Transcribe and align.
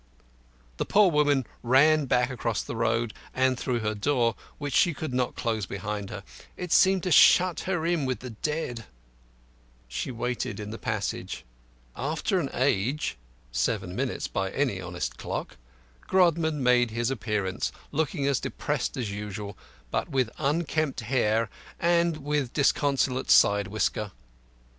The 0.77 0.85
poor 0.85 1.11
woman 1.11 1.45
ran 1.61 2.07
back 2.07 2.31
across 2.31 2.63
the 2.63 2.75
road 2.75 3.13
and 3.35 3.55
through 3.55 3.81
her 3.81 3.93
door, 3.93 4.33
which 4.57 4.73
she 4.73 4.95
would 4.99 5.13
not 5.13 5.35
close 5.35 5.67
behind 5.67 6.09
her. 6.09 6.23
It 6.57 6.71
seemed 6.71 7.03
to 7.03 7.11
shut 7.11 7.59
her 7.69 7.85
in 7.85 8.07
with 8.07 8.21
the 8.21 8.31
dead. 8.31 8.85
She 9.87 10.09
waited 10.09 10.59
in 10.59 10.71
the 10.71 10.79
passage. 10.79 11.45
After 11.95 12.39
an 12.39 12.49
age 12.51 13.15
seven 13.51 13.95
minutes 13.95 14.27
by 14.27 14.49
any 14.49 14.81
honest 14.81 15.19
clock 15.19 15.57
Grodman 16.07 16.63
made 16.63 16.89
his 16.89 17.11
appearance, 17.11 17.71
looking 17.91 18.25
as 18.25 18.39
dressed 18.39 18.97
as 18.97 19.11
usual, 19.11 19.55
but 19.91 20.09
with 20.09 20.31
unkempt 20.39 21.01
hair 21.01 21.47
and 21.79 22.17
with 22.17 22.53
disconsolate 22.53 23.29
side 23.29 23.67
whisker. 23.67 24.13